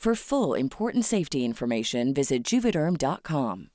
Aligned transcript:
For 0.00 0.14
full 0.14 0.54
important 0.54 1.04
safety 1.04 1.44
information, 1.44 2.14
visit 2.14 2.42
juvederm.com. 2.42 3.66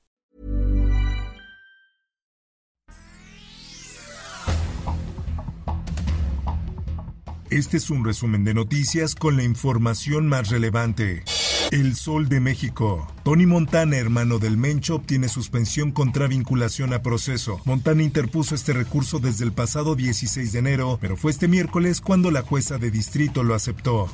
Este 7.51 7.77
es 7.77 7.91
un 7.91 8.03
resumen 8.03 8.43
de 8.43 8.55
noticias 8.55 9.13
con 9.13 9.37
la 9.37 9.43
información 9.43 10.27
más 10.27 10.49
relevante. 10.49 11.23
El 11.69 11.95
Sol 11.95 12.27
de 12.27 12.39
México. 12.39 13.07
Tony 13.23 13.45
Montana, 13.45 13.97
hermano 13.97 14.39
del 14.39 14.57
Mencho, 14.57 14.95
obtiene 14.95 15.29
suspensión 15.29 15.91
contra 15.91 16.25
vinculación 16.25 16.91
a 16.93 17.03
proceso. 17.03 17.61
Montana 17.65 18.01
interpuso 18.01 18.55
este 18.55 18.73
recurso 18.73 19.19
desde 19.19 19.45
el 19.45 19.51
pasado 19.51 19.95
16 19.95 20.53
de 20.53 20.59
enero, 20.59 20.97
pero 20.99 21.17
fue 21.17 21.29
este 21.29 21.47
miércoles 21.47 22.01
cuando 22.01 22.31
la 22.31 22.41
jueza 22.41 22.79
de 22.79 22.89
distrito 22.89 23.43
lo 23.43 23.53
aceptó. 23.53 24.09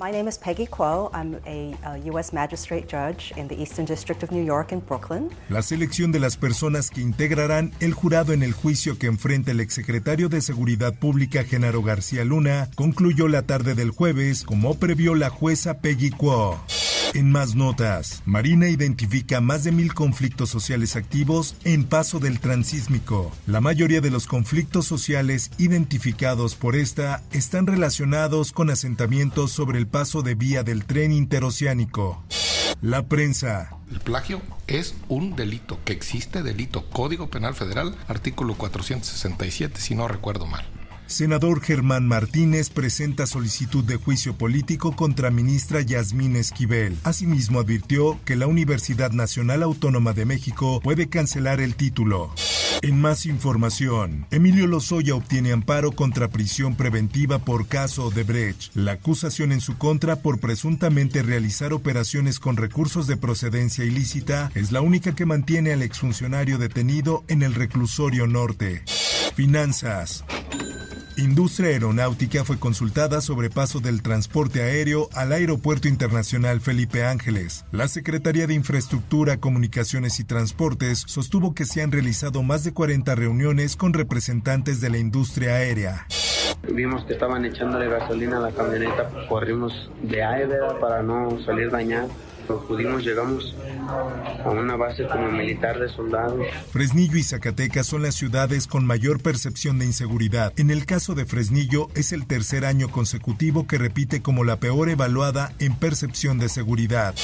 My 0.00 0.10
name 0.10 0.28
is 0.28 0.38
Peggy 0.38 0.66
Kuo. 0.66 1.10
I'm 1.12 1.36
a, 1.46 1.98
U.S. 2.06 2.32
magistrate 2.32 2.88
judge 2.88 3.34
in 3.36 3.48
the 3.48 3.60
Eastern 3.60 3.84
District 3.84 4.22
of 4.22 4.30
New 4.30 4.42
York 4.42 4.72
in 4.72 4.80
Brooklyn. 4.80 5.28
La 5.50 5.60
selección 5.60 6.10
de 6.10 6.18
las 6.18 6.38
personas 6.38 6.88
que 6.88 7.02
integrarán 7.02 7.72
el 7.80 7.92
jurado 7.92 8.32
en 8.32 8.42
el 8.42 8.54
juicio 8.54 8.96
que 8.98 9.08
enfrenta 9.08 9.50
el 9.50 9.60
exsecretario 9.60 10.30
de 10.30 10.40
Seguridad 10.40 10.94
Pública 10.94 11.44
Genaro 11.44 11.82
García 11.82 12.24
Luna 12.24 12.70
concluyó 12.76 13.28
la 13.28 13.42
tarde 13.42 13.74
del 13.74 13.90
jueves, 13.90 14.44
como 14.44 14.76
previó 14.76 15.14
la 15.14 15.28
jueza 15.28 15.82
Peggy 15.82 16.08
Kuo. 16.08 16.58
En 17.12 17.32
más 17.32 17.56
notas, 17.56 18.22
Marina 18.24 18.68
identifica 18.68 19.40
más 19.40 19.64
de 19.64 19.72
mil 19.72 19.94
conflictos 19.94 20.48
sociales 20.48 20.94
activos 20.94 21.56
en 21.64 21.84
paso 21.84 22.20
del 22.20 22.38
transísmico. 22.38 23.32
La 23.48 23.60
mayoría 23.60 24.00
de 24.00 24.10
los 24.10 24.28
conflictos 24.28 24.86
sociales 24.86 25.50
identificados 25.58 26.54
por 26.54 26.76
esta 26.76 27.24
están 27.32 27.66
relacionados 27.66 28.52
con 28.52 28.70
asentamientos 28.70 29.50
sobre 29.50 29.78
el 29.78 29.88
paso 29.88 30.22
de 30.22 30.36
vía 30.36 30.62
del 30.62 30.84
tren 30.84 31.10
interoceánico. 31.10 32.22
La 32.80 33.08
prensa. 33.08 33.76
El 33.90 33.98
plagio 33.98 34.40
es 34.68 34.94
un 35.08 35.34
delito, 35.34 35.80
que 35.84 35.92
existe 35.92 36.44
delito. 36.44 36.86
Código 36.90 37.28
Penal 37.28 37.54
Federal, 37.54 37.96
artículo 38.06 38.54
467, 38.54 39.80
si 39.80 39.96
no 39.96 40.06
recuerdo 40.06 40.46
mal. 40.46 40.64
Senador 41.10 41.60
Germán 41.60 42.06
Martínez 42.06 42.70
presenta 42.70 43.26
solicitud 43.26 43.82
de 43.82 43.96
juicio 43.96 44.36
político 44.36 44.94
contra 44.94 45.32
ministra 45.32 45.80
Yasmín 45.80 46.36
Esquivel. 46.36 46.96
Asimismo 47.02 47.58
advirtió 47.58 48.20
que 48.24 48.36
la 48.36 48.46
Universidad 48.46 49.10
Nacional 49.10 49.64
Autónoma 49.64 50.12
de 50.12 50.24
México 50.24 50.80
puede 50.80 51.08
cancelar 51.08 51.60
el 51.60 51.74
título. 51.74 52.32
En 52.82 53.00
más 53.00 53.26
información, 53.26 54.24
Emilio 54.30 54.68
Lozoya 54.68 55.16
obtiene 55.16 55.50
amparo 55.50 55.90
contra 55.90 56.28
prisión 56.28 56.76
preventiva 56.76 57.40
por 57.40 57.66
caso 57.66 58.12
de 58.12 58.22
Brecht. 58.22 58.70
La 58.76 58.92
acusación 58.92 59.50
en 59.50 59.60
su 59.60 59.76
contra 59.76 60.22
por 60.22 60.38
presuntamente 60.38 61.24
realizar 61.24 61.72
operaciones 61.72 62.38
con 62.38 62.56
recursos 62.56 63.08
de 63.08 63.16
procedencia 63.16 63.84
ilícita 63.84 64.52
es 64.54 64.70
la 64.70 64.80
única 64.80 65.16
que 65.16 65.26
mantiene 65.26 65.72
al 65.72 65.82
exfuncionario 65.82 66.56
detenido 66.56 67.24
en 67.26 67.42
el 67.42 67.54
reclusorio 67.56 68.28
norte. 68.28 68.84
Finanzas. 69.34 70.24
Industria 71.20 71.68
Aeronáutica 71.68 72.44
fue 72.44 72.58
consultada 72.58 73.20
sobre 73.20 73.50
paso 73.50 73.80
del 73.80 74.00
transporte 74.00 74.62
aéreo 74.62 75.10
al 75.12 75.32
Aeropuerto 75.32 75.86
Internacional 75.86 76.60
Felipe 76.60 77.04
Ángeles. 77.04 77.66
La 77.72 77.88
Secretaría 77.88 78.46
de 78.46 78.54
Infraestructura, 78.54 79.36
Comunicaciones 79.36 80.18
y 80.18 80.24
Transportes 80.24 81.04
sostuvo 81.06 81.54
que 81.54 81.66
se 81.66 81.82
han 81.82 81.92
realizado 81.92 82.42
más 82.42 82.64
de 82.64 82.72
40 82.72 83.14
reuniones 83.14 83.76
con 83.76 83.92
representantes 83.92 84.80
de 84.80 84.88
la 84.88 84.96
industria 84.96 85.56
aérea. 85.56 86.06
Vimos 86.72 87.04
que 87.04 87.12
estaban 87.12 87.44
echándole 87.44 87.88
gasolina 87.88 88.38
a 88.38 88.40
la 88.40 88.52
camioneta, 88.52 89.10
corrimos 89.28 89.90
de 90.02 90.24
aire 90.24 90.56
para 90.80 91.02
no 91.02 91.38
salir 91.44 91.70
dañados 91.70 92.12
pudimos 92.66 93.04
llegamos 93.04 93.54
a 94.44 94.50
una 94.50 94.76
base 94.76 95.06
como 95.06 95.30
militar 95.30 95.78
de 95.78 95.88
soldados. 95.88 96.46
Fresnillo 96.72 97.16
y 97.16 97.22
Zacatecas 97.22 97.86
son 97.86 98.02
las 98.02 98.14
ciudades 98.14 98.66
con 98.66 98.86
mayor 98.86 99.20
percepción 99.20 99.78
de 99.78 99.86
inseguridad. 99.86 100.52
En 100.56 100.70
el 100.70 100.86
caso 100.86 101.14
de 101.14 101.26
Fresnillo 101.26 101.88
es 101.94 102.12
el 102.12 102.26
tercer 102.26 102.64
año 102.64 102.88
consecutivo 102.88 103.66
que 103.66 103.78
repite 103.78 104.22
como 104.22 104.44
la 104.44 104.56
peor 104.56 104.88
evaluada 104.88 105.52
en 105.58 105.74
percepción 105.76 106.38
de 106.38 106.48
seguridad. 106.48 107.14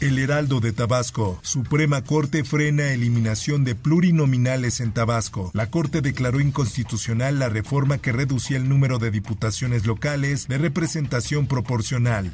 El 0.00 0.18
Heraldo 0.18 0.60
de 0.60 0.72
Tabasco. 0.72 1.38
Suprema 1.42 2.02
Corte 2.04 2.44
frena 2.44 2.92
eliminación 2.92 3.64
de 3.64 3.74
plurinominales 3.74 4.80
en 4.80 4.92
Tabasco. 4.92 5.50
La 5.54 5.70
Corte 5.70 6.00
declaró 6.00 6.40
inconstitucional 6.40 7.38
la 7.38 7.48
reforma 7.48 7.98
que 7.98 8.12
reducía 8.12 8.56
el 8.56 8.68
número 8.68 8.98
de 8.98 9.10
diputaciones 9.10 9.86
locales 9.86 10.48
de 10.48 10.58
representación 10.58 11.46
proporcional. 11.46 12.32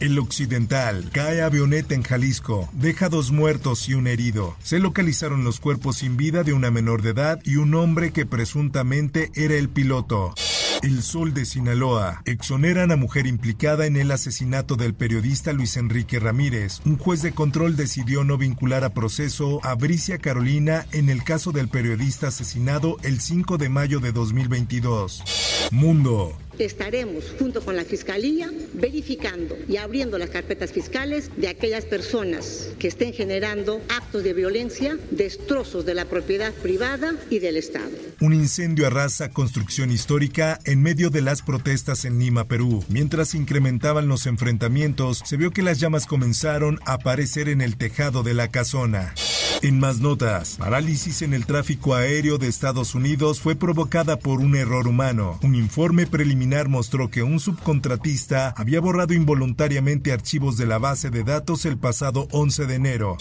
El 0.00 0.18
Occidental. 0.18 1.10
Cae 1.12 1.42
avioneta 1.42 1.91
en 1.94 2.02
Jalisco. 2.02 2.68
Deja 2.72 3.08
dos 3.08 3.32
muertos 3.32 3.88
y 3.88 3.94
un 3.94 4.06
herido. 4.06 4.56
Se 4.62 4.78
localizaron 4.78 5.44
los 5.44 5.60
cuerpos 5.60 5.98
sin 5.98 6.16
vida 6.16 6.42
de 6.42 6.52
una 6.52 6.70
menor 6.70 7.02
de 7.02 7.10
edad 7.10 7.40
y 7.44 7.56
un 7.56 7.74
hombre 7.74 8.12
que 8.12 8.26
presuntamente 8.26 9.30
era 9.34 9.54
el 9.54 9.68
piloto. 9.68 10.34
El 10.82 11.02
Sol 11.02 11.32
de 11.32 11.44
Sinaloa. 11.44 12.22
Exoneran 12.24 12.90
a 12.90 12.96
mujer 12.96 13.28
implicada 13.28 13.86
en 13.86 13.96
el 13.96 14.10
asesinato 14.10 14.74
del 14.74 14.94
periodista 14.94 15.52
Luis 15.52 15.76
Enrique 15.76 16.18
Ramírez. 16.18 16.80
Un 16.84 16.98
juez 16.98 17.22
de 17.22 17.32
control 17.32 17.76
decidió 17.76 18.24
no 18.24 18.36
vincular 18.36 18.82
a 18.82 18.92
proceso 18.92 19.60
a 19.64 19.74
Bricia 19.74 20.18
Carolina 20.18 20.86
en 20.90 21.08
el 21.08 21.22
caso 21.22 21.52
del 21.52 21.68
periodista 21.68 22.28
asesinado 22.28 22.96
el 23.04 23.20
5 23.20 23.58
de 23.58 23.68
mayo 23.68 24.00
de 24.00 24.10
2022. 24.10 25.22
Mundo. 25.70 26.36
Estaremos 26.58 27.24
junto 27.38 27.62
con 27.62 27.76
la 27.76 27.84
Fiscalía 27.84 28.50
verificando 28.74 29.56
y 29.68 29.76
abriendo 29.76 30.18
las 30.18 30.30
carpetas 30.30 30.72
fiscales 30.72 31.30
de 31.36 31.48
aquellas 31.48 31.84
personas 31.84 32.70
que 32.78 32.88
estén 32.88 33.12
generando 33.12 33.80
actos 33.88 34.22
de 34.22 34.32
violencia, 34.34 34.98
destrozos 35.10 35.84
de 35.84 35.94
la 35.94 36.04
propiedad 36.04 36.52
privada 36.52 37.14
y 37.30 37.38
del 37.38 37.56
Estado. 37.56 37.90
Un 38.20 38.34
incendio 38.34 38.86
arrasa 38.86 39.30
construcción 39.30 39.90
histórica 39.90 40.60
en 40.64 40.82
medio 40.82 41.10
de 41.10 41.22
las 41.22 41.42
protestas 41.42 42.04
en 42.04 42.18
Lima, 42.18 42.46
Perú. 42.46 42.84
Mientras 42.88 43.34
incrementaban 43.34 44.08
los 44.08 44.26
enfrentamientos, 44.26 45.22
se 45.24 45.36
vio 45.36 45.50
que 45.50 45.62
las 45.62 45.80
llamas 45.80 46.06
comenzaron 46.06 46.78
a 46.84 46.94
aparecer 46.94 47.48
en 47.48 47.60
el 47.60 47.76
tejado 47.76 48.22
de 48.22 48.34
la 48.34 48.48
casona. 48.48 49.14
En 49.62 49.78
más 49.78 50.00
notas, 50.00 50.56
parálisis 50.56 51.22
en 51.22 51.34
el 51.34 51.46
tráfico 51.46 51.94
aéreo 51.94 52.36
de 52.36 52.48
Estados 52.48 52.96
Unidos 52.96 53.40
fue 53.40 53.54
provocada 53.54 54.18
por 54.18 54.40
un 54.40 54.56
error 54.56 54.88
humano. 54.88 55.38
Un 55.40 55.54
informe 55.54 56.08
preliminar 56.08 56.68
mostró 56.68 57.12
que 57.12 57.22
un 57.22 57.38
subcontratista 57.38 58.52
había 58.56 58.80
borrado 58.80 59.14
involuntariamente 59.14 60.12
archivos 60.12 60.56
de 60.56 60.66
la 60.66 60.78
base 60.78 61.10
de 61.10 61.22
datos 61.22 61.64
el 61.64 61.78
pasado 61.78 62.26
11 62.32 62.66
de 62.66 62.74
enero. 62.74 63.16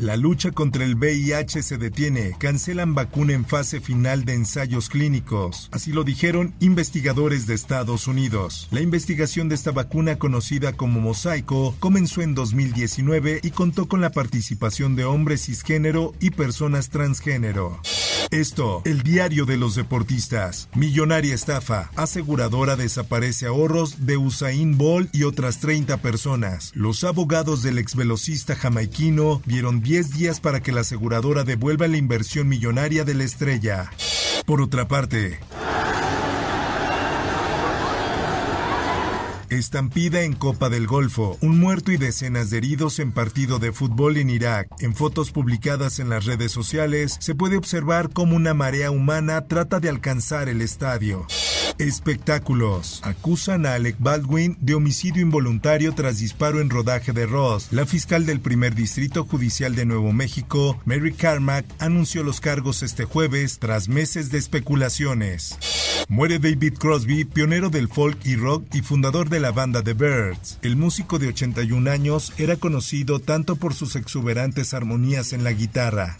La 0.00 0.16
lucha 0.16 0.50
contra 0.50 0.84
el 0.84 0.96
VIH 0.96 1.62
se 1.62 1.78
detiene. 1.78 2.34
Cancelan 2.40 2.96
vacuna 2.96 3.32
en 3.32 3.44
fase 3.44 3.80
final 3.80 4.24
de 4.24 4.34
ensayos 4.34 4.88
clínicos. 4.88 5.68
Así 5.70 5.92
lo 5.92 6.02
dijeron 6.02 6.54
investigadores 6.58 7.46
de 7.46 7.54
Estados 7.54 8.08
Unidos. 8.08 8.66
La 8.72 8.80
investigación 8.80 9.48
de 9.48 9.54
esta 9.54 9.70
vacuna 9.70 10.18
conocida 10.18 10.72
como 10.72 11.00
Mosaico 11.00 11.76
comenzó 11.78 12.22
en 12.22 12.34
2019 12.34 13.38
y 13.44 13.50
contó 13.50 13.86
con 13.86 14.00
la 14.00 14.10
participación 14.10 14.96
de 14.96 15.04
hombres 15.04 15.42
cisgéneros 15.42 15.83
y 16.18 16.30
personas 16.30 16.88
transgénero. 16.88 17.78
Esto, 18.30 18.80
el 18.86 19.02
diario 19.02 19.44
de 19.44 19.58
los 19.58 19.74
deportistas. 19.74 20.70
Millonaria 20.74 21.34
estafa. 21.34 21.90
Aseguradora 21.94 22.74
desaparece 22.74 23.46
ahorros 23.46 24.06
de 24.06 24.16
Usain 24.16 24.78
Bolt 24.78 25.14
y 25.14 25.24
otras 25.24 25.60
30 25.60 25.98
personas. 25.98 26.72
Los 26.74 27.04
abogados 27.04 27.62
del 27.62 27.78
ex 27.78 27.94
velocista 27.94 28.56
jamaiquino 28.56 29.42
vieron 29.44 29.82
10 29.82 30.12
días 30.12 30.40
para 30.40 30.62
que 30.62 30.72
la 30.72 30.80
aseguradora 30.80 31.44
devuelva 31.44 31.86
la 31.86 31.98
inversión 31.98 32.48
millonaria 32.48 33.04
de 33.04 33.14
la 33.14 33.24
estrella. 33.24 33.90
Por 34.46 34.62
otra 34.62 34.88
parte, 34.88 35.38
Estampida 39.58 40.22
en 40.22 40.34
Copa 40.34 40.68
del 40.68 40.86
Golfo, 40.86 41.38
un 41.40 41.58
muerto 41.58 41.92
y 41.92 41.96
decenas 41.96 42.50
de 42.50 42.58
heridos 42.58 42.98
en 42.98 43.12
partido 43.12 43.58
de 43.58 43.72
fútbol 43.72 44.16
en 44.16 44.30
Irak. 44.30 44.68
En 44.80 44.94
fotos 44.94 45.30
publicadas 45.30 45.98
en 45.98 46.08
las 46.08 46.24
redes 46.24 46.52
sociales 46.52 47.16
se 47.20 47.34
puede 47.34 47.56
observar 47.56 48.10
cómo 48.12 48.36
una 48.36 48.54
marea 48.54 48.90
humana 48.90 49.46
trata 49.46 49.80
de 49.80 49.88
alcanzar 49.88 50.48
el 50.48 50.60
estadio. 50.60 51.26
Espectáculos. 51.78 53.00
Acusan 53.02 53.66
a 53.66 53.74
Alec 53.74 53.96
Baldwin 53.98 54.56
de 54.60 54.74
homicidio 54.74 55.22
involuntario 55.22 55.92
tras 55.94 56.18
disparo 56.18 56.60
en 56.60 56.70
rodaje 56.70 57.12
de 57.12 57.26
Ross. 57.26 57.68
La 57.72 57.84
fiscal 57.84 58.26
del 58.26 58.40
primer 58.40 58.74
distrito 58.74 59.24
judicial 59.24 59.74
de 59.74 59.84
Nuevo 59.84 60.12
México, 60.12 60.80
Mary 60.84 61.12
Carmack, 61.12 61.66
anunció 61.78 62.22
los 62.22 62.40
cargos 62.40 62.82
este 62.82 63.04
jueves 63.04 63.58
tras 63.58 63.88
meses 63.88 64.30
de 64.30 64.38
especulaciones. 64.38 65.58
Muere 66.08 66.38
David 66.38 66.74
Crosby, 66.78 67.24
pionero 67.24 67.70
del 67.70 67.88
folk 67.88 68.18
y 68.24 68.36
rock 68.36 68.66
y 68.74 68.82
fundador 68.82 69.30
de 69.30 69.40
la 69.40 69.52
banda 69.52 69.82
The 69.82 69.94
Birds. 69.94 70.58
El 70.62 70.76
músico 70.76 71.18
de 71.18 71.28
81 71.28 71.90
años 71.90 72.32
era 72.36 72.56
conocido 72.56 73.20
tanto 73.20 73.56
por 73.56 73.74
sus 73.74 73.96
exuberantes 73.96 74.74
armonías 74.74 75.32
en 75.32 75.44
la 75.44 75.52
guitarra. 75.52 76.16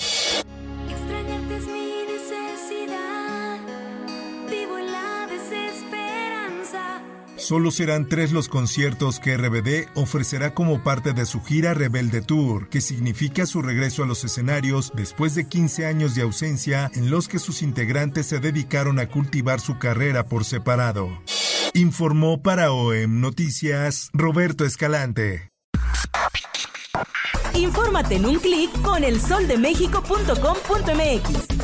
Solo 7.45 7.71
serán 7.71 8.09
tres 8.09 8.33
los 8.33 8.49
conciertos 8.49 9.21
que 9.21 9.37
RBD 9.37 9.91
ofrecerá 9.97 10.55
como 10.55 10.83
parte 10.83 11.13
de 11.13 11.27
su 11.27 11.43
gira 11.43 11.75
Rebelde 11.75 12.23
Tour, 12.23 12.71
que 12.71 12.81
significa 12.81 13.45
su 13.45 13.61
regreso 13.61 14.03
a 14.03 14.07
los 14.07 14.25
escenarios 14.25 14.93
después 14.95 15.35
de 15.35 15.47
15 15.47 15.85
años 15.85 16.15
de 16.15 16.23
ausencia 16.23 16.91
en 16.95 17.11
los 17.11 17.29
que 17.29 17.39
sus 17.39 17.61
integrantes 17.61 18.25
se 18.25 18.41
dedicaron 18.41 18.99
a 18.99 19.11
cultivar 19.11 19.61
su 19.61 19.79
carrera 19.79 20.25
por 20.25 20.47
separado. 20.47 21.11
Informó 21.75 22.41
para 22.41 22.73
OEM 22.73 23.21
Noticias 23.21 24.09
Roberto 24.15 24.65
Escalante. 24.65 25.51
Infórmate 27.53 28.17
en 28.17 28.25
un 28.25 28.37
clic 28.37 28.73
con 28.81 29.05
elsoldemexico.com.mx. 29.05 31.64